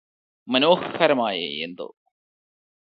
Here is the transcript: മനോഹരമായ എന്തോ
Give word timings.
മനോഹരമായ 0.47 1.39
എന്തോ 1.63 1.87